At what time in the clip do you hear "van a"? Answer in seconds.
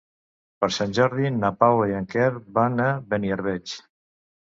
2.59-2.91